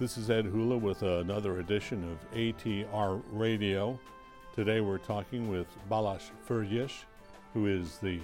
This 0.00 0.16
is 0.16 0.30
Ed 0.30 0.46
Hula 0.46 0.78
with 0.78 1.02
another 1.02 1.60
edition 1.60 2.10
of 2.10 2.32
ATR 2.34 3.22
Radio. 3.32 4.00
Today 4.54 4.80
we're 4.80 4.96
talking 4.96 5.50
with 5.50 5.66
Balázs 5.90 6.30
Fürjes, 6.48 7.04
who 7.52 7.66
is 7.66 7.98
the 7.98 8.18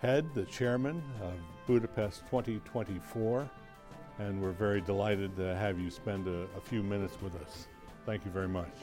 head, 0.00 0.26
the 0.34 0.44
chairman 0.46 1.00
of 1.22 1.34
Budapest 1.68 2.22
2024, 2.22 3.48
and 4.18 4.42
we're 4.42 4.50
very 4.50 4.80
delighted 4.80 5.36
to 5.36 5.54
have 5.54 5.78
you 5.78 5.90
spend 5.90 6.26
a, 6.26 6.48
a 6.56 6.60
few 6.60 6.82
minutes 6.82 7.16
with 7.22 7.36
us. 7.36 7.68
Thank 8.04 8.24
you 8.24 8.32
very 8.32 8.48
much. 8.48 8.74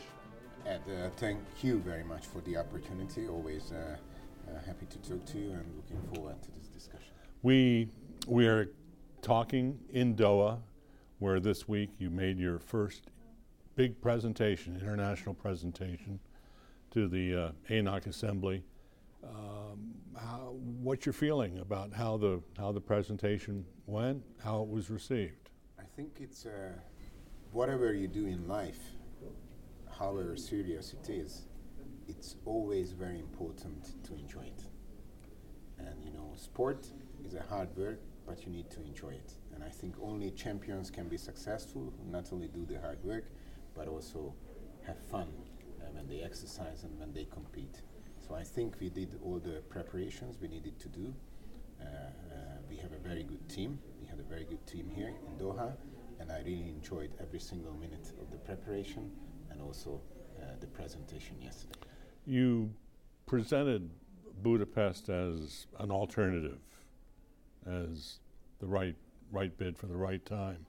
Ed, 0.65 0.79
uh, 0.87 1.09
thank 1.17 1.41
you 1.61 1.79
very 1.79 2.05
much 2.05 2.25
for 2.25 2.39
the 2.39 2.55
opportunity. 2.55 3.27
Always 3.27 3.73
uh, 3.73 3.97
uh, 4.47 4.61
happy 4.65 4.85
to 4.85 4.97
talk 4.99 5.25
to 5.25 5.37
you 5.37 5.51
and 5.51 5.65
looking 5.75 6.01
forward 6.15 6.41
to 6.41 6.51
this 6.51 6.69
discussion. 6.69 7.11
We 7.41 7.89
we 8.27 8.47
are 8.47 8.69
talking 9.21 9.77
in 9.91 10.15
Doha 10.15 10.59
where 11.23 11.39
this 11.39 11.69
week 11.69 11.89
you 11.99 12.09
made 12.09 12.37
your 12.37 12.59
first 12.59 13.03
big 13.77 13.99
presentation, 14.01 14.75
international 14.75 15.33
presentation, 15.33 16.19
to 16.91 17.07
the 17.07 17.45
uh, 17.45 17.51
ANOC 17.69 18.07
Assembly. 18.07 18.61
Um, 19.23 19.93
how, 20.17 20.53
what's 20.81 21.05
your 21.05 21.13
feeling 21.13 21.59
about 21.59 21.93
how 21.93 22.17
the 22.17 22.41
how 22.59 22.73
the 22.73 22.81
presentation 22.81 23.63
went, 23.85 24.21
how 24.43 24.63
it 24.63 24.67
was 24.67 24.89
received? 24.89 25.49
I 25.79 25.85
think 25.95 26.17
it's 26.19 26.45
uh, 26.45 26.73
whatever 27.53 27.93
you 27.93 28.09
do 28.09 28.25
in 28.25 28.45
life, 28.49 28.81
however 29.97 30.35
serious 30.35 30.93
it 30.93 31.09
is, 31.09 31.43
it's 32.09 32.35
always 32.43 32.91
very 32.91 33.19
important 33.19 34.03
to 34.03 34.13
enjoy 34.15 34.41
it. 34.41 34.63
And 35.79 36.03
you 36.03 36.11
know, 36.11 36.33
sport 36.35 36.85
is 37.25 37.33
a 37.33 37.43
hard 37.43 37.69
work, 37.77 38.01
but 38.27 38.45
you 38.45 38.51
need 38.51 38.69
to 38.71 38.81
enjoy 38.81 39.11
it. 39.11 39.31
And 39.53 39.63
I 39.63 39.69
think 39.69 39.95
only 40.01 40.31
champions 40.31 40.89
can 40.89 41.07
be 41.07 41.17
successful, 41.17 41.93
not 42.09 42.31
only 42.31 42.47
do 42.47 42.65
the 42.65 42.79
hard 42.79 43.03
work, 43.03 43.25
but 43.75 43.87
also 43.87 44.33
have 44.85 44.97
fun 44.99 45.27
uh, 45.81 45.85
when 45.91 46.07
they 46.07 46.21
exercise 46.21 46.83
and 46.83 46.99
when 46.99 47.13
they 47.13 47.25
compete. 47.25 47.81
So 48.27 48.35
I 48.35 48.43
think 48.43 48.75
we 48.79 48.89
did 48.89 49.19
all 49.23 49.39
the 49.39 49.61
preparations 49.69 50.37
we 50.41 50.47
needed 50.47 50.79
to 50.79 50.87
do. 50.89 51.13
Uh, 51.79 51.85
uh, 51.85 52.09
we 52.69 52.77
have 52.77 52.93
a 52.93 52.99
very 52.99 53.23
good 53.23 53.47
team. 53.49 53.79
We 53.99 54.07
had 54.07 54.19
a 54.19 54.23
very 54.23 54.45
good 54.45 54.65
team 54.65 54.89
here 54.95 55.13
in 55.27 55.37
Doha, 55.37 55.73
and 56.19 56.31
I 56.31 56.39
really 56.39 56.69
enjoyed 56.69 57.11
every 57.19 57.39
single 57.39 57.73
minute 57.73 58.11
of 58.21 58.31
the 58.31 58.37
preparation 58.37 59.11
and 59.51 59.61
also 59.61 60.01
uh, 60.41 60.45
the 60.59 60.67
presentation 60.67 61.41
yesterday. 61.41 61.79
You 62.25 62.71
presented 63.25 63.89
Budapest 64.41 65.09
as 65.09 65.67
an 65.79 65.91
alternative, 65.91 66.59
as 67.65 68.19
the 68.59 68.67
right 68.67 68.95
right 69.33 69.57
bid 69.57 69.77
for 69.77 69.87
the 69.87 69.95
right 69.95 70.23
time. 70.25 70.65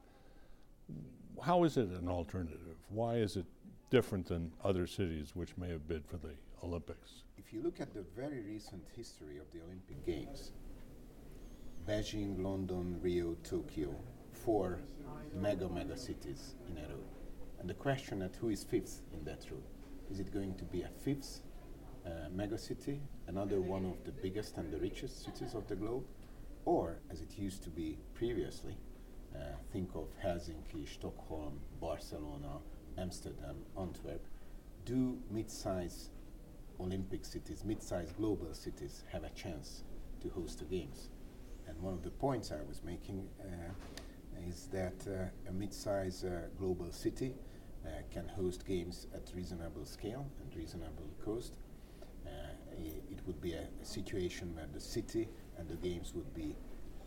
How 1.42 1.64
is 1.64 1.76
it 1.76 1.88
an 1.88 2.08
alternative? 2.08 2.76
Why 2.88 3.16
is 3.16 3.36
it 3.36 3.44
different 3.90 4.26
than 4.26 4.50
other 4.64 4.86
cities 4.86 5.36
which 5.36 5.56
may 5.56 5.68
have 5.68 5.86
bid 5.86 6.04
for 6.06 6.16
the 6.16 6.32
Olympics? 6.62 7.22
If 7.36 7.52
you 7.52 7.62
look 7.62 7.80
at 7.80 7.92
the 7.92 8.04
very 8.16 8.40
recent 8.40 8.82
history 8.96 9.38
of 9.38 9.44
the 9.52 9.60
Olympic 9.60 10.04
Games, 10.06 10.52
Beijing, 11.86 12.42
London, 12.42 12.98
Rio, 13.02 13.36
Tokyo, 13.44 13.94
four 14.32 14.80
mega 15.34 15.68
mega 15.68 15.96
cities 15.96 16.54
in 16.68 16.78
a 16.78 16.88
row. 16.88 17.04
And 17.60 17.68
the 17.68 17.74
question 17.74 18.22
at 18.22 18.34
who 18.36 18.48
is 18.48 18.64
fifth 18.64 19.02
in 19.12 19.24
that 19.24 19.44
row? 19.50 19.62
Is 20.10 20.20
it 20.20 20.32
going 20.32 20.54
to 20.54 20.64
be 20.64 20.82
a 20.82 20.88
fifth 20.88 21.40
uh, 22.06 22.28
mega 22.32 22.58
city, 22.58 23.00
another 23.26 23.60
one 23.60 23.84
of 23.84 24.04
the 24.04 24.12
biggest 24.12 24.56
and 24.56 24.72
the 24.72 24.78
richest 24.78 25.24
cities 25.24 25.54
of 25.54 25.66
the 25.68 25.76
globe, 25.76 26.04
or, 26.64 27.00
as 27.10 27.20
it 27.20 27.38
used 27.38 27.62
to 27.64 27.70
be 27.70 27.98
previously, 28.14 28.76
uh, 29.34 29.56
think 29.72 29.90
of 29.94 30.08
Helsinki, 30.24 30.88
Stockholm, 30.88 31.60
Barcelona, 31.80 32.58
Amsterdam, 32.96 33.56
Antwerp, 33.78 34.24
do 34.84 35.18
mid-sized 35.30 36.10
Olympic 36.80 37.24
cities, 37.24 37.64
mid-sized 37.64 38.16
global 38.16 38.54
cities 38.54 39.04
have 39.12 39.24
a 39.24 39.30
chance 39.30 39.84
to 40.20 40.28
host 40.30 40.58
the 40.60 40.64
games? 40.64 41.10
And 41.66 41.80
one 41.80 41.94
of 41.94 42.02
the 42.02 42.10
points 42.10 42.52
I 42.52 42.62
was 42.68 42.82
making 42.84 43.28
uh, 43.40 43.72
is 44.48 44.68
that 44.72 44.94
uh, 45.08 45.50
a 45.50 45.52
mid-sized 45.52 46.26
uh, 46.26 46.48
global 46.58 46.92
city 46.92 47.34
uh, 47.84 47.88
can 48.10 48.28
host 48.28 48.66
games 48.66 49.06
at 49.14 49.30
reasonable 49.34 49.84
scale 49.84 50.26
and 50.40 50.56
reasonable 50.56 51.10
cost. 51.24 51.56
Uh, 52.26 52.30
it 53.10 53.20
would 53.26 53.40
be 53.40 53.52
a, 53.52 53.68
a 53.82 53.84
situation 53.84 54.54
where 54.54 54.66
the 54.72 54.80
city 54.80 55.28
and 55.58 55.68
the 55.68 55.76
games 55.76 56.12
would 56.14 56.32
be 56.34 56.54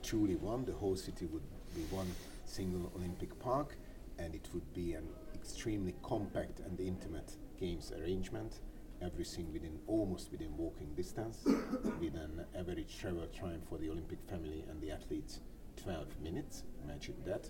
truly 0.03 0.35
one. 0.35 0.65
The 0.65 0.73
whole 0.73 0.95
city 0.95 1.25
would 1.25 1.43
be 1.75 1.81
one 1.89 2.11
single 2.45 2.91
Olympic 2.95 3.37
park, 3.39 3.75
and 4.19 4.33
it 4.33 4.47
would 4.53 4.73
be 4.73 4.93
an 4.93 5.07
extremely 5.33 5.95
compact 6.03 6.59
and 6.59 6.79
intimate 6.79 7.35
games 7.59 7.91
arrangement. 7.99 8.59
Everything 9.01 9.53
within 9.53 9.77
almost 9.85 10.31
within 10.31 10.57
walking 10.57 10.93
distance, 10.95 11.43
with 11.99 12.15
an 12.15 12.45
average 12.57 12.97
travel 12.99 13.27
time 13.27 13.61
for 13.69 13.77
the 13.77 13.89
Olympic 13.89 14.19
family 14.27 14.65
and 14.69 14.81
the 14.81 14.91
athletes 14.91 15.41
12 15.83 16.19
minutes. 16.21 16.63
Imagine 16.83 17.15
that. 17.25 17.49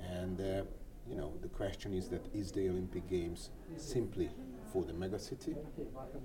And 0.00 0.40
uh, 0.40 0.62
you 1.08 1.16
know, 1.16 1.32
the 1.42 1.48
question 1.48 1.92
is 1.92 2.08
that 2.08 2.26
is 2.34 2.52
the 2.52 2.68
Olympic 2.68 3.08
Games 3.08 3.50
simply 3.76 4.30
for 4.72 4.84
the 4.84 4.92
megacity 4.92 5.56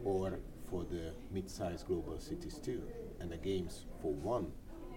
or 0.03 0.39
for 0.69 0.83
the 0.83 1.13
mid-sized 1.31 1.85
global 1.87 2.19
cities 2.19 2.57
too? 2.57 2.81
And 3.21 3.29
the 3.31 3.37
Games 3.37 3.85
for 4.01 4.11
one 4.13 4.51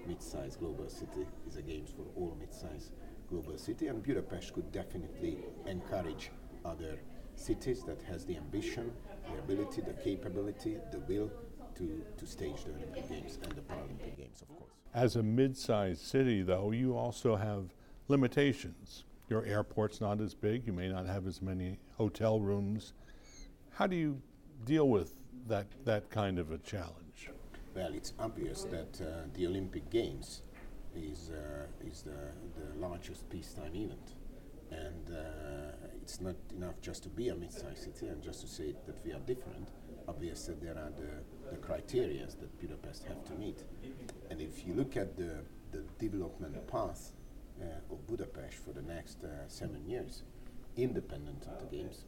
mid-sized 0.06 0.58
global 0.58 0.88
city 0.88 1.26
is 1.46 1.56
a 1.56 1.62
Games 1.62 1.90
for 1.94 2.06
all 2.16 2.34
mid-sized 2.40 2.92
global 3.28 3.58
city. 3.58 3.88
And 3.88 4.02
Budapest 4.02 4.54
could 4.54 4.72
definitely 4.72 5.44
encourage 5.66 6.30
other 6.64 6.98
cities 7.36 7.82
that 7.84 8.00
has 8.02 8.24
the 8.24 8.36
ambition, 8.36 8.92
the 9.30 9.38
ability, 9.38 9.82
the 9.82 9.92
capability, 9.92 10.78
the 10.90 11.00
will 11.00 11.30
to, 11.76 12.02
to 12.16 12.26
stage 12.26 12.64
the 12.64 12.72
Olympic 12.72 13.08
Games 13.10 13.38
and 13.42 13.52
the 13.52 13.60
Paralympic 13.60 14.16
Games, 14.16 14.40
of 14.40 14.48
course. 14.56 14.70
As 14.94 15.16
a 15.16 15.22
mid-sized 15.22 16.00
city, 16.00 16.40
though, 16.40 16.70
you 16.70 16.96
also 16.96 17.36
have 17.36 17.74
limitations. 18.08 19.04
Your 19.28 19.44
airport's 19.44 20.00
not 20.00 20.20
as 20.20 20.32
big. 20.32 20.66
You 20.66 20.72
may 20.72 20.88
not 20.88 21.06
have 21.06 21.26
as 21.26 21.42
many 21.42 21.78
hotel 21.98 22.40
rooms. 22.40 22.94
How 23.72 23.86
do 23.86 23.96
you 23.96 24.22
deal 24.64 24.88
with 24.88 25.12
that 25.48 25.66
that 25.84 26.08
kind 26.08 26.38
of 26.38 26.52
a 26.52 26.58
challenge? 26.58 27.03
Well, 27.74 27.92
it's 27.92 28.12
obvious 28.20 28.62
that 28.64 29.00
uh, 29.00 29.26
the 29.34 29.48
Olympic 29.48 29.90
Games 29.90 30.42
is 30.94 31.30
uh, 31.30 31.66
is 31.84 32.02
the, 32.02 32.12
the 32.60 32.78
largest 32.78 33.28
peacetime 33.28 33.74
event, 33.74 34.12
and 34.70 35.10
uh, 35.10 35.88
it's 36.00 36.20
not 36.20 36.36
enough 36.56 36.80
just 36.80 37.02
to 37.02 37.08
be 37.08 37.30
a 37.30 37.34
mid-sized 37.34 37.82
city 37.82 38.06
and 38.06 38.22
just 38.22 38.42
to 38.42 38.46
say 38.46 38.74
that 38.86 39.04
we 39.04 39.12
are 39.12 39.18
different. 39.26 39.70
Obviously, 40.06 40.54
there 40.62 40.78
are 40.78 40.92
the, 40.96 41.50
the 41.50 41.56
criteria 41.56 42.26
that 42.26 42.60
Budapest 42.60 43.04
have 43.04 43.24
to 43.24 43.34
meet, 43.34 43.64
and 44.30 44.40
if 44.40 44.64
you 44.64 44.74
look 44.74 44.96
at 44.96 45.16
the 45.16 45.42
the 45.72 45.82
development 45.98 46.54
path 46.68 47.10
uh, 47.60 47.92
of 47.92 48.06
Budapest 48.06 48.54
for 48.64 48.72
the 48.72 48.82
next 48.82 49.24
uh, 49.24 49.48
seven 49.48 49.84
years, 49.84 50.22
independent 50.76 51.44
of 51.48 51.58
the 51.58 51.76
games. 51.76 52.04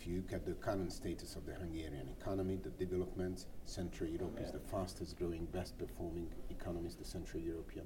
If 0.00 0.06
you 0.06 0.16
look 0.16 0.32
at 0.32 0.46
the 0.46 0.54
current 0.54 0.90
status 0.94 1.36
of 1.36 1.44
the 1.44 1.52
Hungarian 1.52 2.08
economy, 2.18 2.56
the 2.56 2.70
development, 2.70 3.44
Central 3.66 4.08
Europe 4.08 4.38
is 4.40 4.50
the 4.50 4.58
fastest 4.58 5.18
growing, 5.18 5.44
best 5.52 5.76
performing 5.76 6.26
economies, 6.48 6.96
the 6.96 7.04
Central 7.04 7.42
European 7.42 7.84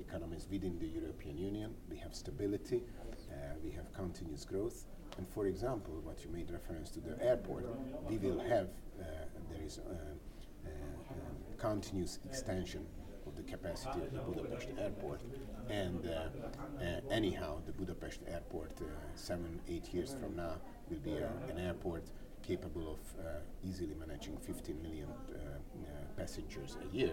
economies 0.00 0.48
within 0.50 0.78
the 0.78 0.86
European 0.86 1.36
Union. 1.36 1.74
We 1.90 1.98
have 1.98 2.14
stability, 2.14 2.82
uh, 3.30 3.56
we 3.62 3.72
have 3.72 3.92
continuous 3.92 4.46
growth. 4.46 4.86
And 5.18 5.28
for 5.28 5.48
example, 5.48 6.00
what 6.02 6.24
you 6.24 6.30
made 6.30 6.50
reference 6.50 6.88
to 6.92 7.00
the 7.00 7.22
airport, 7.22 7.66
we 8.08 8.16
will 8.16 8.40
have, 8.40 8.68
uh, 8.98 9.04
there 9.50 9.62
is 9.62 9.80
uh, 9.80 9.92
uh, 9.92 10.70
um, 10.70 11.36
continuous 11.58 12.20
extension 12.24 12.86
of 13.26 13.36
the 13.36 13.42
capacity 13.42 14.00
of 14.00 14.12
the 14.14 14.20
Budapest 14.20 14.68
airport. 14.78 15.20
And 15.68 16.06
uh, 16.06 16.82
uh, 16.82 17.00
anyhow, 17.10 17.60
the 17.66 17.72
Budapest 17.72 18.20
airport, 18.26 18.72
uh, 18.80 18.84
seven, 19.14 19.60
eight 19.68 19.92
years 19.92 20.16
from 20.18 20.36
now, 20.36 20.54
will 20.90 20.98
be 20.98 21.16
a, 21.16 21.30
an 21.50 21.58
airport 21.58 22.04
capable 22.42 22.92
of 22.92 23.24
uh, 23.24 23.28
easily 23.64 23.94
managing 23.94 24.36
15 24.38 24.82
million 24.82 25.08
uh, 25.08 25.36
uh, 25.36 25.88
passengers 26.16 26.76
a 26.82 26.96
year. 26.96 27.12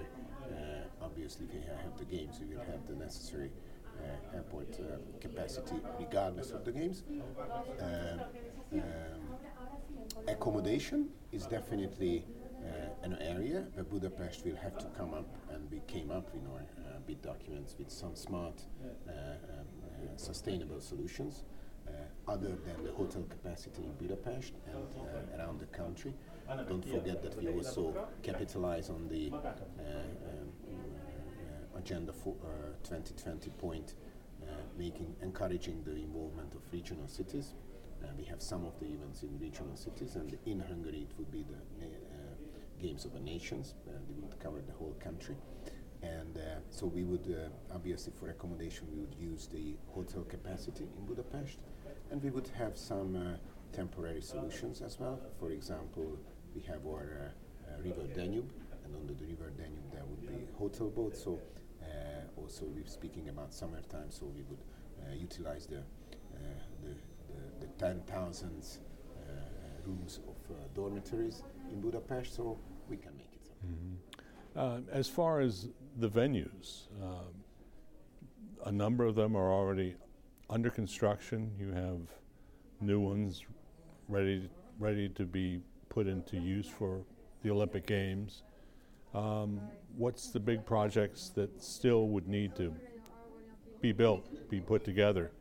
obviously, 1.01 1.45
if 1.45 1.53
you 1.53 1.62
have 1.83 1.97
the 1.97 2.06
games, 2.06 2.39
you 2.39 2.47
will 2.47 2.65
have 2.65 2.85
the 2.88 2.95
necessary 2.95 3.51
airport 4.33 4.79
capacity 5.21 5.75
regardless 6.00 6.51
of 6.51 6.63
the 6.63 6.71
games. 6.71 7.03
Um, 7.81 8.81
accommodation 10.27 11.09
is 11.31 11.45
definitely 11.45 12.25
uh, 12.68 13.06
an 13.06 13.18
area 13.21 13.65
where 13.73 13.83
Budapest 13.83 14.45
will 14.45 14.56
have 14.56 14.77
to 14.77 14.85
come 14.97 15.13
up, 15.13 15.27
and 15.51 15.69
we 15.71 15.81
came 15.88 16.12
up 16.12 16.30
in 16.33 16.45
our 16.51 16.59
uh, 16.59 17.00
bid 17.06 17.21
documents 17.21 17.75
with 17.77 17.91
some 17.91 18.15
smart, 18.15 18.62
uh, 19.07 19.12
um, 19.12 20.18
sustainable 20.18 20.81
solutions. 20.81 21.44
Other 22.27 22.56
than 22.65 22.83
the 22.83 22.91
hotel 22.91 23.24
capacity 23.29 23.83
in 23.83 23.94
Budapest 23.94 24.53
and 24.74 25.39
around 25.39 25.59
the 25.59 25.65
country, 25.68 26.13
don't 26.68 26.85
forget 26.85 27.21
that 27.24 27.38
we 27.38 27.47
also 27.50 28.07
capitalize 28.21 28.89
on 28.89 29.07
the 29.07 29.31
um, 29.31 30.51
agenda 31.75 32.12
for 32.12 32.35
2020 32.83 33.50
point 33.51 33.94
making 34.77 35.15
encouraging 35.21 35.83
the 35.83 35.95
involvement 35.95 36.53
of 36.53 36.62
regional 36.71 37.07
cities. 37.07 37.53
Uh, 38.03 38.07
we 38.18 38.24
have 38.24 38.41
some 38.41 38.65
of 38.65 38.80
the 38.80 38.85
events 38.85 39.23
in 39.23 39.39
regional 39.39 39.75
cities, 39.75 40.15
and 40.15 40.38
in 40.45 40.59
Hungary 40.59 41.07
it 41.09 41.18
would 41.18 41.31
be 41.31 41.44
the 41.44 41.85
uh, 41.85 41.89
Games 42.80 43.06
of 43.06 43.13
the 43.13 43.19
Nations. 43.19 43.73
Uh, 43.88 43.91
they 44.07 44.19
would 44.21 44.39
cover 44.39 44.62
the 44.62 44.73
whole 44.73 44.95
country. 45.00 45.35
And 46.03 46.38
uh, 46.38 46.59
so 46.69 46.85
we 46.85 47.03
would, 47.03 47.25
uh, 47.27 47.73
obviously 47.73 48.13
for 48.19 48.30
accommodation, 48.30 48.88
we 48.94 49.00
would 49.00 49.15
use 49.19 49.47
the 49.47 49.75
hotel 49.88 50.23
capacity 50.23 50.88
in 50.95 51.06
Budapest. 51.06 51.57
And 52.12 52.24
we 52.24 52.30
would 52.30 52.50
have 52.57 52.77
some 52.77 53.15
uh, 53.15 53.75
temporary 53.75 54.21
solutions 54.21 54.81
as 54.81 55.00
well. 55.00 55.19
For 55.39 55.51
example, 55.51 56.18
we 56.56 56.62
have 56.62 56.86
our 56.86 57.33
river 57.83 58.04
Danube, 58.15 58.51
and 58.83 58.95
under 58.95 59.13
the 59.13 59.25
river 59.25 59.51
Danube 59.57 59.92
there 59.92 60.04
would 60.06 60.25
be 60.25 60.48
hotel 60.57 60.88
boats. 60.89 61.24
So 61.24 61.39
also 62.38 62.65
we're 62.65 62.86
speaking 62.86 63.30
about 63.30 63.54
summertime, 63.54 64.09
so 64.09 64.25
we 64.25 64.44
would 64.44 64.59
utilize 65.19 65.65
the, 65.65 65.83
the, 66.81 66.95
the, 67.59 67.68
the 67.68 67.74
10,000 67.77 68.63
rooms 69.86 70.19
of 70.27 70.74
dormitories 70.75 71.44
in 71.71 71.81
Budapest, 71.81 72.36
so 72.36 72.57
we 72.89 72.98
can 72.98 73.15
make 73.18 73.33
it. 73.33 73.51
Mm-hmm. 73.65 74.59
Uh, 74.59 74.80
as 74.92 75.07
far 75.07 75.39
as 75.39 75.69
the 75.98 76.09
venues, 76.09 76.88
uh, 77.01 78.65
a 78.65 78.71
number 78.71 79.06
of 79.06 79.15
them 79.15 79.36
are 79.36 79.51
already 79.51 79.95
under 80.49 80.69
construction. 80.69 81.51
You 81.59 81.71
have 81.71 81.99
new 82.79 82.99
ones 82.99 83.45
ready 84.07 84.49
ready 84.79 85.09
to 85.09 85.25
be 85.25 85.61
put 85.89 86.07
into 86.07 86.38
use 86.38 86.67
for 86.67 87.01
the 87.44 87.49
Olympic 87.49 87.88
Games. 87.88 88.44
Um, 89.13 89.59
what's 89.95 90.29
the 90.29 90.39
big 90.39 90.65
projects 90.65 91.29
that 91.29 91.63
still 91.63 92.07
would 92.09 92.27
need 92.27 92.55
to 92.57 92.73
be 93.81 93.91
built, 93.91 94.49
be 94.49 94.59
put 94.59 94.83
together 94.83 95.31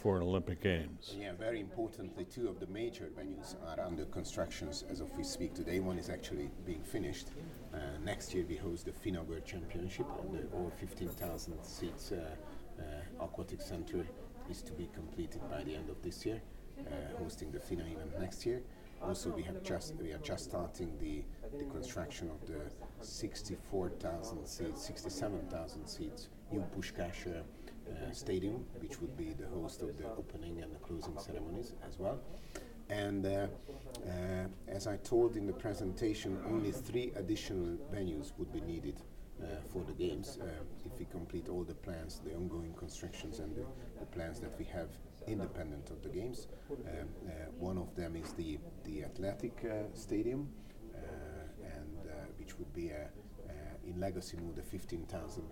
for 0.00 0.16
an 0.16 0.22
Olympic 0.22 0.62
Games. 0.62 1.14
Yeah, 1.18 1.32
very 1.38 1.60
importantly, 1.60 2.24
two 2.24 2.48
of 2.48 2.58
the 2.58 2.66
major 2.68 3.10
venues 3.18 3.54
are 3.66 3.84
under 3.84 4.06
constructions 4.06 4.84
as 4.90 5.00
of 5.00 5.14
we 5.16 5.22
speak 5.22 5.52
today. 5.52 5.78
One 5.80 5.98
is 5.98 6.08
actually 6.08 6.50
being 6.64 6.82
finished. 6.82 7.28
Uh, 7.74 7.78
next 8.02 8.32
year 8.34 8.44
we 8.48 8.56
host 8.56 8.86
the 8.86 8.92
FINA 8.92 9.22
World 9.22 9.44
Championship, 9.44 10.06
over 10.54 10.70
15,000 10.78 11.62
seats 11.62 12.12
uh, 12.12 12.24
aquatic 13.20 13.60
center 13.60 14.06
is 14.48 14.62
to 14.62 14.72
be 14.72 14.88
completed 14.94 15.42
by 15.50 15.62
the 15.64 15.74
end 15.74 15.88
of 15.90 16.02
this 16.02 16.26
year, 16.26 16.40
uh, 16.80 17.18
hosting 17.18 17.50
the 17.52 17.60
FINA 17.60 17.84
event 17.84 18.18
next 18.18 18.44
year. 18.46 18.62
Also, 19.02 19.30
we 19.30 19.42
have 19.42 19.62
just 19.62 19.94
we 19.96 20.12
are 20.12 20.18
just 20.18 20.44
starting 20.44 20.98
the 20.98 21.22
the 21.58 21.64
construction 21.64 22.30
of 22.30 22.46
the 22.46 22.60
64,000 23.04 24.46
seats, 24.46 24.86
67,000 24.86 25.86
seats 25.86 26.28
new 26.52 26.64
Puskás 26.76 27.26
uh, 27.26 28.12
stadium, 28.12 28.64
which 28.80 29.00
would 29.00 29.16
be 29.16 29.32
the 29.32 29.46
host 29.48 29.82
of 29.82 29.96
the 29.96 30.06
opening 30.18 30.60
and 30.62 30.72
the 30.74 30.78
closing 30.78 31.18
ceremonies 31.18 31.72
as 31.86 31.98
well. 31.98 32.20
And 32.88 33.24
uh, 33.24 33.46
uh, 34.04 34.46
as 34.68 34.86
I 34.86 34.96
told 34.96 35.36
in 35.36 35.46
the 35.46 35.52
presentation, 35.52 36.38
only 36.48 36.72
three 36.72 37.12
additional 37.16 37.78
venues 37.92 38.32
would 38.38 38.52
be 38.52 38.60
needed 38.60 38.96
for 39.72 39.84
the 39.84 39.92
games 39.92 40.38
uh, 40.40 40.46
if 40.84 40.98
we 40.98 41.04
complete 41.06 41.48
all 41.48 41.64
the 41.64 41.74
plans, 41.74 42.20
the 42.24 42.34
ongoing 42.34 42.74
constructions, 42.74 43.38
and 43.38 43.54
the, 43.54 43.64
the 43.98 44.06
plans 44.06 44.40
that 44.40 44.58
we 44.58 44.64
have 44.64 44.88
independent 45.26 45.90
of 45.90 46.02
the 46.02 46.08
games. 46.08 46.48
Um, 46.70 47.08
uh, 47.26 47.30
one 47.58 47.78
of 47.78 47.94
them 47.94 48.16
is 48.16 48.32
the 48.32 48.58
the 48.84 49.04
athletic 49.04 49.64
stadium, 49.94 50.48
and 51.76 51.98
which 52.38 52.58
would 52.58 52.72
be 52.74 52.90
a, 52.90 53.08
in 53.86 54.00
legacy 54.00 54.36
mode 54.36 54.58
a 54.58 54.62
15,000 54.62 55.42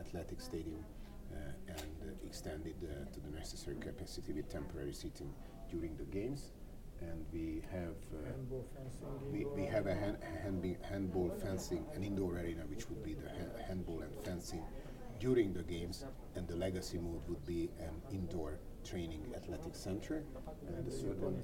athletic 0.00 0.40
stadium 0.40 0.84
uh, 1.32 1.36
and 1.68 1.96
uh, 2.02 2.26
extended 2.26 2.76
uh, 2.84 3.12
to 3.12 3.20
the 3.20 3.30
necessary 3.30 3.76
capacity 3.76 4.32
with 4.32 4.48
temporary 4.48 4.92
seating 4.92 5.32
during 5.70 5.96
the 5.96 6.04
games. 6.04 6.52
And 7.00 7.24
we 7.32 7.62
have 7.70 7.94
we, 9.30 9.44
we 9.44 9.64
have 9.66 9.86
a 9.86 9.94
hand, 9.94 10.18
hand 10.42 10.76
handball 10.82 11.30
fencing, 11.42 11.84
an 11.94 12.02
indoor 12.02 12.38
arena, 12.38 12.62
which 12.68 12.88
would 12.88 13.02
be 13.04 13.14
the 13.14 13.28
ha 13.28 13.66
handball 13.66 14.00
and 14.00 14.14
fencing 14.24 14.62
during 15.20 15.52
the 15.52 15.62
games, 15.62 16.04
and 16.34 16.46
the 16.46 16.56
legacy 16.56 16.98
mode 16.98 17.22
would 17.28 17.44
be 17.46 17.70
an 17.78 17.94
indoor 18.12 18.58
training 18.84 19.22
athletic 19.34 19.74
center. 19.74 20.24
And 20.66 20.86
the 20.86 20.90
third 20.90 21.20
one, 21.20 21.42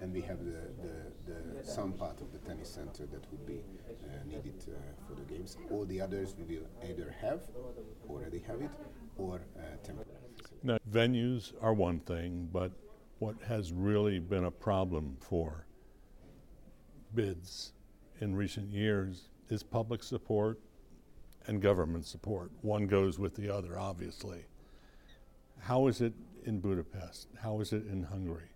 and 0.00 0.12
we 0.12 0.20
have 0.22 0.38
the, 0.44 0.60
the, 0.82 1.32
the 1.32 1.66
some 1.66 1.92
part 1.92 2.20
of 2.20 2.32
the 2.32 2.38
tennis 2.38 2.68
center 2.68 3.06
that 3.06 3.30
would 3.30 3.46
be 3.46 3.60
uh, 3.88 4.24
needed 4.26 4.62
uh, 4.68 4.74
for 5.06 5.14
the 5.14 5.22
games. 5.22 5.56
All 5.70 5.84
the 5.84 6.00
others 6.00 6.34
we 6.38 6.56
will 6.56 6.66
either 6.88 7.14
have, 7.20 7.42
already 8.08 8.40
have 8.46 8.60
it, 8.60 8.70
or 9.16 9.40
uh, 9.56 9.62
temporary. 9.82 10.10
Now, 10.62 10.78
venues 10.90 11.52
are 11.60 11.72
one 11.72 12.00
thing, 12.00 12.48
but 12.52 12.72
what 13.18 13.36
has 13.46 13.72
really 13.72 14.18
been 14.18 14.44
a 14.44 14.50
problem 14.50 15.16
for 15.20 15.66
bids 17.14 17.72
in 18.20 18.34
recent 18.34 18.70
years 18.70 19.28
is 19.48 19.62
public 19.62 20.02
support 20.02 20.60
and 21.46 21.62
government 21.62 22.04
support. 22.04 22.50
One 22.62 22.86
goes 22.86 23.18
with 23.18 23.34
the 23.34 23.52
other, 23.52 23.78
obviously. 23.78 24.44
How 25.60 25.86
is 25.86 26.00
it 26.00 26.12
in 26.44 26.60
Budapest? 26.60 27.28
How 27.42 27.60
is 27.60 27.72
it 27.72 27.86
in 27.86 28.02
Hungary? 28.02 28.50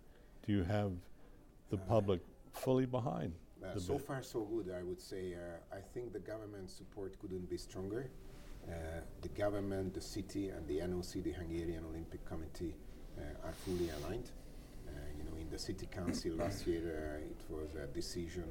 Do 0.45 0.53
you 0.53 0.63
have 0.63 0.91
the 1.69 1.77
public 1.77 2.21
fully 2.53 2.85
behind? 2.85 3.33
Uh, 3.63 3.79
so 3.79 3.93
bid? 3.93 4.03
far, 4.03 4.21
so 4.21 4.41
good, 4.41 4.73
I 4.77 4.83
would 4.83 5.01
say. 5.01 5.33
Uh, 5.33 5.75
I 5.75 5.79
think 5.93 6.13
the 6.13 6.19
government 6.19 6.69
support 6.69 7.17
couldn't 7.19 7.49
be 7.49 7.57
stronger. 7.57 8.11
Uh, 8.67 9.01
the 9.21 9.29
government, 9.29 9.93
the 9.93 10.01
city, 10.01 10.49
and 10.49 10.65
the 10.67 10.79
NOC, 10.79 11.23
the 11.23 11.31
Hungarian 11.31 11.83
Olympic 11.89 12.25
Committee, 12.25 12.75
uh, 13.17 13.47
are 13.47 13.53
fully 13.65 13.89
aligned. 13.89 14.31
Uh, 14.87 14.91
you 15.17 15.23
know, 15.23 15.35
in 15.39 15.42
the 15.53 15.59
city 15.59 15.85
council 15.85 16.31
last 16.31 16.65
year, 16.65 17.21
it 17.29 17.53
was 17.53 17.75
a 17.75 17.85
decision 17.93 18.49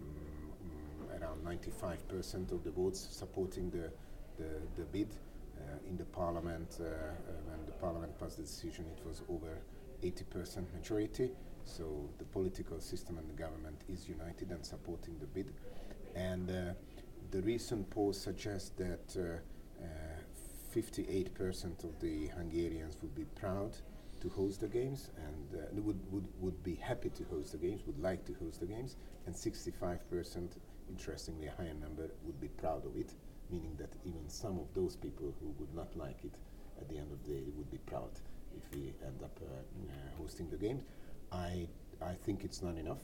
um, 0.00 1.20
around 1.20 1.44
95% 1.44 2.50
of 2.52 2.64
the 2.64 2.70
votes 2.70 3.08
supporting 3.10 3.68
the, 3.68 3.90
the, 4.38 4.50
the 4.74 4.84
bid. 4.84 5.10
in 5.86 5.98
the 5.98 6.04
parliament, 6.04 6.78
when 6.78 7.66
the 7.66 7.72
parliament 7.72 8.18
passed 8.18 8.38
the 8.38 8.42
decision, 8.42 8.86
it 8.96 9.06
was 9.06 9.20
over 9.28 9.58
80% 10.02 10.64
majority. 10.72 11.30
So 11.66 12.08
the 12.16 12.24
political 12.24 12.80
system 12.80 13.18
and 13.18 13.28
the 13.28 13.34
government 13.34 13.82
is 13.92 14.08
united 14.08 14.50
and 14.50 14.64
supporting 14.64 15.18
the 15.18 15.26
bid. 15.26 15.52
And 16.16 16.50
uh, 16.50 16.72
the 17.32 17.42
recent 17.42 17.90
poll 17.90 18.14
suggests 18.14 18.70
that 18.78 19.08
58% 20.74 20.74
uh, 20.74 21.44
uh, 21.44 21.88
of 21.88 22.00
the 22.00 22.28
Hungarians 22.28 22.96
would 23.02 23.14
be 23.14 23.26
proud 23.42 23.76
to 24.20 24.28
host 24.28 24.60
the 24.60 24.68
games 24.68 25.10
and 25.16 25.60
uh, 25.60 25.82
would, 25.82 26.00
would, 26.12 26.26
would 26.40 26.62
be 26.62 26.74
happy 26.74 27.10
to 27.10 27.24
host 27.24 27.52
the 27.52 27.58
games, 27.58 27.82
would 27.86 28.00
like 28.00 28.24
to 28.26 28.34
host 28.34 28.60
the 28.60 28.66
games, 28.66 28.96
and 29.26 29.34
65%, 29.34 29.98
interestingly 30.88 31.46
a 31.46 31.52
higher 31.52 31.74
number, 31.74 32.10
would 32.24 32.40
be 32.40 32.48
proud 32.48 32.84
of 32.84 32.96
it, 32.96 33.14
meaning 33.50 33.74
that 33.78 33.90
even 34.04 34.28
some 34.28 34.58
of 34.58 34.72
those 34.74 34.96
people 34.96 35.34
who 35.40 35.54
would 35.58 35.74
not 35.74 35.96
like 35.96 36.24
it 36.24 36.34
at 36.80 36.88
the 36.88 36.98
end 36.98 37.10
of 37.12 37.22
the 37.24 37.32
day 37.34 37.44
would 37.56 37.70
be 37.70 37.78
proud 37.78 38.10
if 38.56 38.62
we 38.74 38.92
end 39.06 39.22
up 39.22 39.38
uh, 39.42 39.46
uh, 39.46 40.18
hosting 40.18 40.48
the 40.50 40.56
games. 40.56 40.84
I, 41.32 41.68
I 42.02 42.14
think 42.14 42.44
it's 42.44 42.62
not 42.62 42.76
enough. 42.76 43.02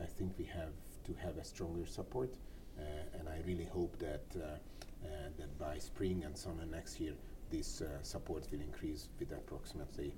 I 0.00 0.04
think 0.06 0.32
we 0.38 0.44
have 0.44 0.72
to 1.04 1.14
have 1.14 1.38
a 1.38 1.44
stronger 1.44 1.86
support. 1.86 2.34
Uh, 2.78 2.82
and 3.18 3.28
I 3.28 3.38
really 3.46 3.64
hope 3.64 3.98
that 3.98 4.24
uh, 4.36 4.58
uh, 5.04 5.08
that 5.38 5.58
by 5.58 5.78
spring 5.78 6.24
and 6.24 6.36
summer 6.36 6.66
next 6.66 7.00
year, 7.00 7.14
this 7.50 7.82
support 8.02 8.48
will 8.50 8.60
increase 8.60 9.08
with 9.20 9.30
approximately 9.32 10.12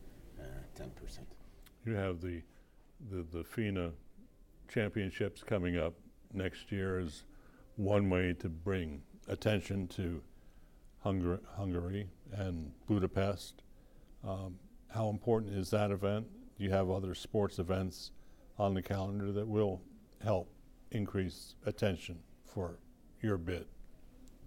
10%. 0.79 1.19
You 1.85 1.95
have 1.95 2.21
the, 2.21 2.43
the, 3.11 3.25
the 3.33 3.45
FINA 3.45 3.93
championships 4.69 5.43
coming 5.43 5.77
up 5.77 5.95
next 6.33 6.71
year 6.71 6.99
as 6.99 7.25
one 7.77 8.11
way 8.11 8.35
to 8.35 8.49
bring 8.49 9.03
attention 9.29 9.89
to 9.89 10.21
Hungar- 11.05 11.41
Hungary 11.57 12.09
and 12.33 12.73
Budapest. 12.87 13.63
Um, 14.27 14.57
how 14.89 15.09
important 15.09 15.55
is 15.55 15.71
that 15.71 15.91
event? 15.91 16.27
Do 16.57 16.65
you 16.65 16.71
have 16.71 16.91
other 16.91 17.15
sports 17.15 17.59
events 17.59 18.11
on 18.59 18.75
the 18.75 18.83
calendar 18.83 19.33
that 19.33 19.47
will 19.47 19.81
help 20.23 20.53
increase 20.91 21.55
attention 21.67 22.19
for 22.45 22.79
your 23.23 23.39
bid? 23.39 23.67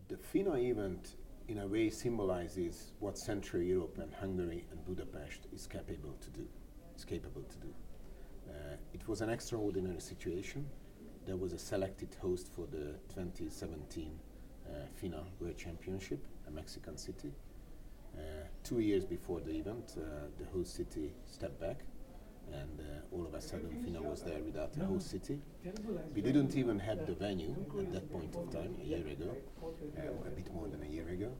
The 0.09 0.17
FINA 0.17 0.55
event, 0.57 1.15
in 1.51 1.59
a 1.59 1.67
way, 1.67 1.89
symbolizes 1.89 2.93
what 2.99 3.17
Central 3.17 3.61
Europe 3.61 3.97
and 4.01 4.13
Hungary 4.13 4.63
and 4.71 4.85
Budapest 4.85 5.47
is 5.53 5.67
capable 5.67 6.15
to 6.21 6.29
do. 6.29 6.47
Is 6.95 7.03
capable 7.03 7.43
to 7.43 7.57
do. 7.57 7.73
Uh, 8.47 8.77
it 8.93 9.05
was 9.05 9.19
an 9.19 9.29
extraordinary 9.29 9.99
situation. 9.99 10.65
There 11.25 11.35
was 11.35 11.51
a 11.51 11.59
selected 11.59 12.15
host 12.21 12.47
for 12.55 12.67
the 12.67 12.95
2017 13.13 14.17
uh, 14.65 14.71
FINA 14.95 15.23
World 15.41 15.57
Championship, 15.57 16.25
a 16.47 16.51
Mexican 16.51 16.97
city. 16.97 17.33
Uh, 18.15 18.21
two 18.63 18.79
years 18.79 19.03
before 19.03 19.41
the 19.41 19.51
event, 19.51 19.97
uh, 19.97 20.27
the 20.37 20.45
host 20.53 20.75
city 20.75 21.11
stepped 21.27 21.59
back 21.59 21.81
and 22.53 22.79
uh, 22.79 23.15
all 23.15 23.25
of 23.25 23.33
a 23.33 23.41
sudden 23.41 23.69
FINA 23.83 24.01
was 24.01 24.21
there 24.23 24.39
without 24.39 24.75
a 24.77 24.85
host 24.85 25.09
city. 25.09 25.39
We 26.15 26.21
didn't 26.21 26.55
even 26.55 26.79
have 26.79 27.05
the 27.05 27.13
venue 27.13 27.55
at 27.79 27.91
that 27.93 28.11
point 28.11 28.35
of 28.35 28.51
time, 28.51 28.75
a 28.81 28.85
year 28.85 29.05
ago, 29.07 29.35
uh, 29.63 30.27
a 30.27 30.29
bit 30.31 30.53
more 30.53 30.67
than 30.67 30.83
a 30.83 30.87
year 30.87 31.07
ago. 31.09 31.31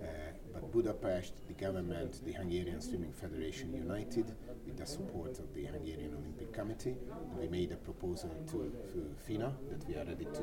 Uh, 0.00 0.06
but 0.52 0.72
Budapest, 0.72 1.46
the 1.46 1.54
government, 1.54 2.20
the 2.24 2.32
Hungarian 2.32 2.80
Swimming 2.80 3.12
Federation 3.12 3.72
united 3.74 4.34
with 4.64 4.76
the 4.76 4.86
support 4.86 5.38
of 5.38 5.52
the 5.54 5.64
Hungarian 5.64 6.14
Olympic 6.14 6.52
Committee. 6.52 6.96
And 7.30 7.38
we 7.38 7.48
made 7.48 7.72
a 7.72 7.76
proposal 7.76 8.30
to, 8.50 8.72
to 8.92 9.14
FINA 9.26 9.52
that 9.70 9.86
we 9.88 9.94
are 9.96 10.04
ready 10.04 10.24
to 10.24 10.42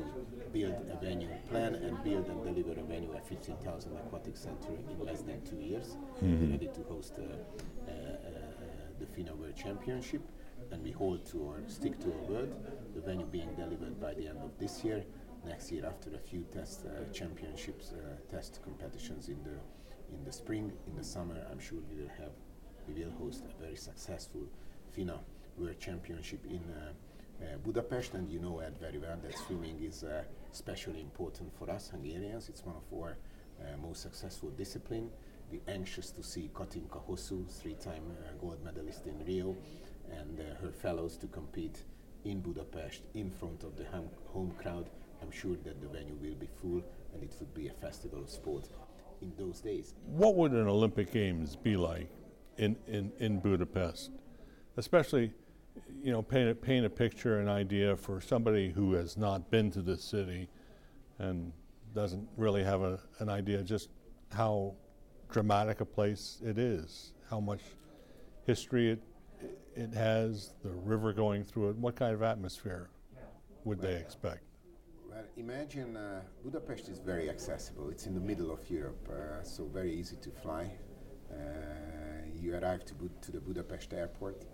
build 0.52 0.74
a 0.92 0.96
venue, 1.04 1.28
plan 1.50 1.74
and 1.74 2.02
build 2.04 2.28
and 2.28 2.42
deliver 2.44 2.78
a 2.80 2.84
venue 2.84 3.14
at 3.14 3.26
15,000 3.26 3.96
aquatic 3.96 4.36
center 4.36 4.72
in 4.90 5.04
less 5.04 5.22
than 5.22 5.42
two 5.44 5.56
years. 5.58 5.96
We're 6.20 6.50
ready 6.50 6.68
to 6.68 6.82
host 6.88 7.14
uh, 7.18 7.90
uh, 7.90 8.25
the 9.06 9.14
FINA 9.14 9.34
World 9.34 9.56
Championship 9.56 10.22
and 10.70 10.82
we 10.82 10.90
hold 10.90 11.24
to 11.26 11.48
our 11.48 11.60
stick 11.68 11.98
to 12.00 12.12
our 12.12 12.32
word, 12.32 12.52
the 12.94 13.00
venue 13.00 13.26
being 13.26 13.54
delivered 13.54 14.00
by 14.00 14.14
the 14.14 14.26
end 14.26 14.38
of 14.42 14.50
this 14.58 14.82
year 14.84 15.04
next 15.44 15.70
year 15.70 15.86
after 15.86 16.14
a 16.14 16.18
few 16.18 16.44
test 16.52 16.84
uh, 16.86 17.12
championships, 17.12 17.92
uh, 17.92 18.16
test 18.30 18.60
competitions 18.64 19.28
in 19.28 19.42
the 19.44 19.58
in 20.14 20.24
the 20.24 20.32
spring, 20.32 20.72
in 20.86 20.96
the 20.96 21.04
summer. 21.04 21.36
I'm 21.50 21.58
sure 21.58 21.78
we 21.90 22.02
will 22.02 22.10
have 22.18 22.32
we 22.88 22.94
will 22.94 23.12
host 23.12 23.44
a 23.44 23.62
very 23.62 23.76
successful 23.76 24.42
FINA 24.92 25.18
World 25.58 25.78
Championship 25.78 26.44
in 26.46 26.62
uh, 26.70 27.44
uh 27.44 27.56
Budapest, 27.64 28.14
and 28.14 28.30
you 28.30 28.40
know 28.40 28.58
Ed 28.60 28.76
very 28.80 28.98
well 28.98 29.18
that 29.22 29.38
swimming 29.46 29.82
is 29.82 30.04
uh, 30.04 30.22
especially 30.52 31.00
important 31.00 31.52
for 31.58 31.70
us 31.70 31.90
Hungarians. 31.90 32.48
It's 32.48 32.64
one 32.64 32.76
of 32.76 32.98
our 32.98 33.16
uh, 33.60 33.76
most 33.80 34.02
successful 34.02 34.50
discipline. 34.50 35.10
We're 35.50 35.60
anxious 35.68 36.10
to 36.10 36.22
see 36.22 36.50
Katinka 36.54 36.98
Hosszú, 37.08 37.48
three-time 37.48 38.02
uh, 38.10 38.32
gold 38.40 38.62
medalist 38.64 39.06
in 39.06 39.24
Rio, 39.24 39.56
and 40.10 40.40
uh, 40.40 40.62
her 40.62 40.72
fellows 40.72 41.16
to 41.18 41.26
compete 41.26 41.84
in 42.24 42.40
Budapest 42.40 43.02
in 43.14 43.30
front 43.30 43.62
of 43.62 43.76
the 43.76 43.84
home 44.32 44.52
crowd 44.58 44.90
I'm 45.22 45.30
sure 45.30 45.56
that 45.64 45.80
the 45.80 45.88
venue 45.88 46.14
will 46.20 46.34
be 46.34 46.48
full 46.60 46.82
and 47.14 47.22
it 47.22 47.34
would 47.40 47.54
be 47.54 47.68
a 47.68 47.72
festival 47.72 48.20
of 48.20 48.30
sport 48.30 48.68
in 49.22 49.32
those 49.38 49.60
days. 49.60 49.94
What 50.06 50.34
would 50.36 50.52
an 50.52 50.68
Olympic 50.68 51.12
Games 51.12 51.56
be 51.56 51.76
like 51.76 52.08
in, 52.58 52.76
in, 52.86 53.12
in 53.18 53.40
Budapest? 53.40 54.10
Especially, 54.76 55.32
you 56.02 56.12
know, 56.12 56.22
paint 56.22 56.50
a, 56.50 56.54
paint 56.54 56.84
a 56.84 56.90
picture, 56.90 57.40
an 57.40 57.48
idea 57.48 57.96
for 57.96 58.20
somebody 58.20 58.70
who 58.70 58.92
has 58.92 59.16
not 59.16 59.50
been 59.50 59.70
to 59.72 59.82
this 59.82 60.04
city 60.04 60.48
and 61.18 61.52
doesn't 61.94 62.28
really 62.36 62.62
have 62.62 62.82
a, 62.82 63.00
an 63.20 63.28
idea 63.28 63.62
just 63.62 63.88
how 64.32 64.74
dramatic 65.30 65.80
a 65.80 65.84
place 65.84 66.40
it 66.44 66.58
is, 66.58 67.12
how 67.30 67.40
much 67.40 67.60
history 68.46 68.90
it, 68.90 69.02
it 69.74 69.92
has, 69.92 70.54
the 70.62 70.70
river 70.70 71.12
going 71.12 71.44
through 71.44 71.70
it. 71.70 71.76
What 71.76 71.96
kind 71.96 72.14
of 72.14 72.22
atmosphere 72.22 72.90
would 73.64 73.80
they 73.80 73.94
expect? 73.94 74.42
Well, 75.08 75.24
imagine 75.36 75.96
uh, 75.96 76.20
Budapest 76.44 76.88
is 76.88 76.98
very 76.98 77.28
accessible. 77.28 77.90
It's 77.90 78.06
in 78.06 78.14
the 78.14 78.20
middle 78.20 78.50
of 78.50 78.68
Europe, 78.70 79.08
uh, 79.10 79.42
so 79.42 79.64
very 79.64 79.92
easy 79.92 80.16
to 80.16 80.30
fly. 80.30 80.70
Uh, 81.30 81.36
you 82.34 82.54
arrive 82.54 82.84
to, 82.84 82.94
Bu- 82.94 83.10
to 83.22 83.32
the 83.32 83.40
Budapest 83.40 83.92
airport. 83.92 84.44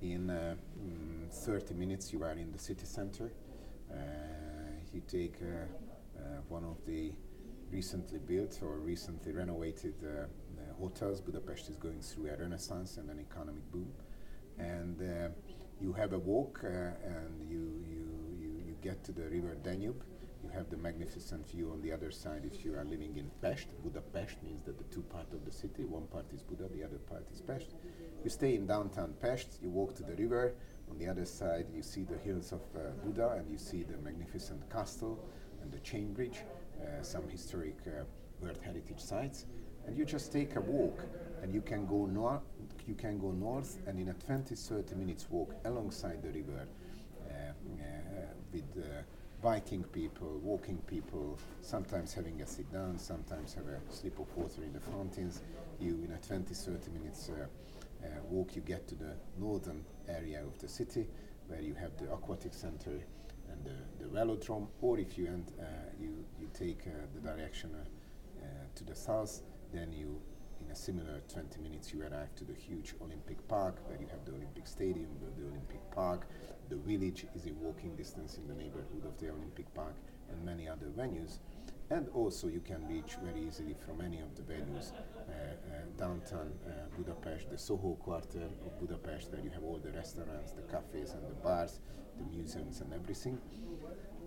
In 0.00 0.30
uh, 0.30 0.54
mm, 0.80 1.32
30 1.32 1.74
minutes, 1.74 2.12
you 2.12 2.22
are 2.22 2.32
in 2.32 2.52
the 2.52 2.58
city 2.58 2.84
center. 2.84 3.32
Uh, 3.90 3.94
you 4.92 5.02
take 5.08 5.36
uh, 5.42 6.20
one 6.48 6.64
of 6.64 6.76
the 6.86 7.12
recently 7.70 8.18
built 8.18 8.58
or 8.62 8.78
recently 8.78 9.32
renovated 9.32 9.94
hotels. 10.78 11.20
Budapest 11.20 11.68
is 11.70 11.76
going 11.76 12.00
through 12.00 12.30
a 12.30 12.36
renaissance 12.36 12.96
and 12.96 13.10
an 13.10 13.20
economic 13.20 13.70
boom. 13.70 13.92
And 14.58 15.00
you 15.80 15.92
have 15.92 16.12
a 16.12 16.18
walk 16.18 16.60
and 16.64 17.48
you, 17.48 17.84
you 17.88 18.18
you 18.68 18.74
get 18.82 19.02
to 19.04 19.12
the 19.12 19.22
river 19.28 19.56
Danube, 19.62 20.02
you 20.42 20.50
have 20.50 20.70
the 20.70 20.76
magnificent 20.76 21.48
view 21.50 21.70
on 21.72 21.80
the 21.82 21.92
other 21.92 22.10
side 22.10 22.42
if 22.44 22.64
you 22.64 22.74
are 22.74 22.84
living 22.84 23.16
in 23.16 23.30
Pest. 23.42 23.66
Budapest 23.82 24.42
means 24.42 24.64
that 24.64 24.78
the 24.78 24.84
two 24.94 25.02
parts 25.02 25.32
of 25.32 25.44
the 25.44 25.50
city, 25.50 25.84
one 25.84 26.06
part 26.06 26.26
is 26.32 26.42
Buda, 26.42 26.68
the 26.68 26.84
other 26.84 26.98
part 26.98 27.24
is 27.32 27.40
Pest. 27.40 27.74
You 28.22 28.30
stay 28.30 28.54
in 28.54 28.66
downtown 28.66 29.14
Pest, 29.20 29.58
you 29.62 29.70
walk 29.70 29.94
to 29.96 30.02
the 30.02 30.14
river, 30.14 30.54
on 30.90 30.98
the 30.98 31.08
other 31.08 31.24
side 31.24 31.66
you 31.74 31.82
see 31.82 32.04
the 32.04 32.18
hills 32.18 32.52
of 32.52 32.60
uh, 32.74 32.90
Buda 33.04 33.30
and 33.38 33.50
you 33.50 33.58
see 33.58 33.82
the 33.82 33.96
magnificent 33.98 34.68
castle 34.70 35.18
and 35.62 35.72
the 35.72 35.80
chain 35.80 36.12
bridge, 36.12 36.38
uh, 36.38 36.67
some 37.02 37.28
historic 37.28 37.76
uh, 37.86 38.04
World 38.40 38.58
Heritage 38.62 39.00
sites, 39.00 39.46
and 39.86 39.96
you 39.96 40.04
just 40.04 40.32
take 40.32 40.56
a 40.56 40.60
walk 40.60 41.04
and 41.42 41.54
you 41.54 41.60
can 41.60 41.86
go 41.86 42.06
north 42.06 42.42
you 42.86 42.94
can 42.94 43.18
go 43.18 43.30
north 43.30 43.78
and 43.86 43.98
in 44.00 44.08
a 44.08 44.14
20-30 44.14 44.96
minutes 44.96 45.26
walk 45.30 45.54
alongside 45.64 46.22
the 46.22 46.30
river 46.30 46.66
with 48.52 48.84
uh, 48.84 49.02
biking 49.42 49.84
people, 49.84 50.40
walking 50.42 50.78
people, 50.86 51.38
sometimes 51.60 52.12
having 52.12 52.40
a 52.42 52.46
sit 52.46 52.70
down, 52.72 52.98
sometimes 52.98 53.54
have 53.54 53.66
a 53.66 53.80
slip 53.90 54.18
of 54.18 54.36
water 54.36 54.62
in 54.62 54.72
the 54.72 54.80
fountains. 54.80 55.40
You, 55.80 56.00
in 56.04 56.12
a 56.12 56.26
20, 56.26 56.52
30 56.54 56.90
minutes 56.90 57.30
uh, 57.30 57.46
uh, 58.04 58.08
walk, 58.30 58.56
you 58.56 58.62
get 58.62 58.88
to 58.88 58.94
the 58.94 59.14
northern 59.38 59.84
area 60.08 60.42
of 60.42 60.58
the 60.58 60.68
city 60.68 61.06
where 61.46 61.60
you 61.60 61.74
have 61.74 61.96
the 61.98 62.12
aquatic 62.12 62.52
center 62.52 63.00
the, 63.64 64.04
the 64.04 64.10
velodrome, 64.10 64.66
or 64.80 64.98
if 64.98 65.16
you, 65.18 65.26
end, 65.26 65.52
uh, 65.60 65.64
you, 66.00 66.24
you 66.40 66.48
take 66.52 66.86
uh, 66.86 66.90
the 67.14 67.20
direction 67.20 67.70
uh, 67.74 68.44
to 68.74 68.84
the 68.84 68.94
south, 68.94 69.42
then 69.72 69.92
you 69.92 70.20
in 70.64 70.72
a 70.72 70.74
similar 70.74 71.20
20 71.32 71.60
minutes 71.60 71.92
you 71.92 72.02
arrive 72.02 72.34
to 72.34 72.44
the 72.44 72.52
huge 72.52 72.94
Olympic 73.00 73.46
Park 73.48 73.76
where 73.86 73.98
you 73.98 74.06
have 74.08 74.24
the 74.24 74.32
Olympic 74.32 74.66
Stadium, 74.66 75.08
the, 75.20 75.40
the 75.40 75.48
Olympic 75.48 75.80
Park, 75.90 76.26
the 76.68 76.76
village 76.76 77.26
is 77.34 77.46
in 77.46 77.58
walking 77.60 77.94
distance 77.96 78.36
in 78.38 78.46
the 78.46 78.54
neighborhood 78.54 79.04
of 79.04 79.18
the 79.18 79.28
Olympic 79.28 79.72
Park 79.74 79.94
and 80.30 80.44
many 80.44 80.68
other 80.68 80.86
venues. 80.86 81.38
And 81.90 82.08
also 82.14 82.48
you 82.48 82.60
can 82.60 82.86
reach 82.86 83.16
very 83.22 83.46
easily 83.46 83.74
from 83.74 84.00
any 84.02 84.20
of 84.20 84.34
the 84.36 84.42
venues 84.42 84.92
uh, 84.92 85.32
uh, 85.32 85.84
downtown 85.96 86.52
uh, 86.66 86.70
Budapest, 86.96 87.50
the 87.50 87.58
Soho 87.58 87.94
quarter 87.94 88.42
of 88.42 88.78
Budapest 88.78 89.32
where 89.32 89.40
you 89.40 89.50
have 89.50 89.64
all 89.64 89.78
the 89.78 89.92
restaurants, 89.92 90.52
the 90.52 90.62
cafes 90.62 91.14
and 91.14 91.26
the 91.28 91.34
bars, 91.34 91.80
the 92.18 92.24
museums 92.24 92.80
and 92.82 92.92
everything. 92.92 93.38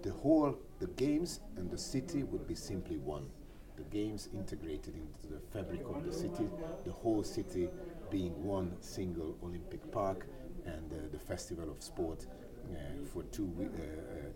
The 0.01 0.11
whole, 0.11 0.57
the 0.79 0.87
games 0.87 1.39
and 1.55 1.69
the 1.69 1.77
city 1.77 2.23
would 2.23 2.47
be 2.47 2.55
simply 2.55 2.97
one 2.97 3.29
the 3.77 3.83
games 3.83 4.29
integrated 4.33 4.95
into 4.95 5.27
the 5.33 5.39
fabric 5.51 5.81
of 5.89 6.03
the 6.03 6.11
city, 6.11 6.47
the 6.85 6.91
whole 6.91 7.23
city 7.23 7.69
being 8.09 8.43
one 8.43 8.75
single 8.81 9.37
Olympic 9.43 9.89
park 9.91 10.27
and 10.65 10.91
uh, 10.91 10.95
the 11.11 11.17
festival 11.17 11.69
of 11.71 11.81
sport 11.81 12.27
uh, 12.71 12.75
for 13.11 13.23
two, 13.23 13.49
uh, 13.75 13.79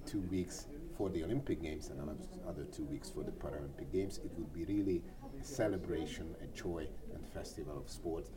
two 0.06 0.22
weeks 0.22 0.68
for 0.98 1.10
the 1.10 1.24
Olympic 1.24 1.62
Games 1.62 1.90
and 1.90 2.00
another 2.00 2.64
two 2.72 2.84
weeks 2.86 3.10
for 3.10 3.24
the 3.24 3.32
Paralympic 3.32 3.92
Games. 3.92 4.20
It 4.24 4.32
would 4.38 4.54
be 4.54 4.66
really 4.66 5.02
a 5.40 5.44
celebration, 5.44 6.36
a 6.42 6.48
joy 6.58 6.88
and 7.14 7.28
festival 7.28 7.78
of 7.78 7.90
sport, 7.90 8.30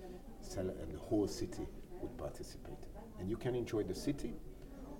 and 0.57 0.93
the 0.93 0.99
whole 0.99 1.29
city 1.29 1.67
would 2.01 2.17
participate. 2.19 2.79
And 3.19 3.29
you 3.29 3.37
can 3.37 3.55
enjoy 3.55 3.85
the 3.85 3.95
city 3.95 4.35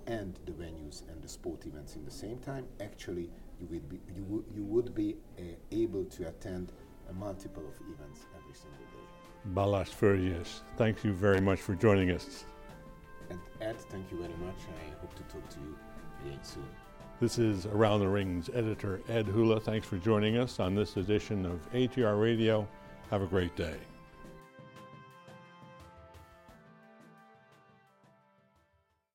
and 0.07 0.39
the 0.45 0.51
venues 0.51 1.03
and 1.09 1.21
the 1.21 1.27
sport 1.27 1.65
events 1.65 1.95
in 1.95 2.05
the 2.05 2.11
same 2.11 2.39
time. 2.39 2.65
Actually, 2.81 3.29
you 3.59 3.67
would 3.67 3.87
be, 3.89 3.99
you 4.15 4.23
w- 4.23 4.45
you 4.55 4.63
would 4.63 4.93
be 4.95 5.15
uh, 5.37 5.43
able 5.71 6.05
to 6.05 6.27
attend 6.27 6.71
a 7.09 7.13
multiple 7.13 7.63
of 7.67 7.75
events 7.93 8.25
every 8.37 8.53
single 8.53 8.85
day. 8.95 9.05
Balázs 9.53 9.91
Fürjes, 9.99 10.61
thank 10.77 11.03
you 11.03 11.13
very 11.13 11.41
much 11.41 11.59
for 11.59 11.75
joining 11.75 12.11
us. 12.11 12.45
And 13.29 13.39
Ed, 13.61 13.77
thank 13.91 14.11
you 14.11 14.17
very 14.17 14.37
much. 14.45 14.59
I 14.85 14.99
hope 15.01 15.13
to 15.15 15.23
talk 15.23 15.47
to 15.49 15.59
you 15.59 15.75
again 16.25 16.43
soon. 16.43 16.88
This 17.19 17.37
is 17.37 17.65
Around 17.65 17.99
the 17.99 18.07
Rings 18.07 18.49
editor 18.53 19.01
Ed 19.09 19.25
Hula. 19.25 19.59
Thanks 19.59 19.85
for 19.85 19.97
joining 19.97 20.37
us 20.37 20.57
on 20.61 20.73
this 20.73 20.95
edition 20.95 21.45
of 21.45 21.59
ATR 21.73 22.17
Radio. 22.21 22.65
Have 23.09 23.21
a 23.21 23.27
great 23.27 23.53
day. 23.57 23.75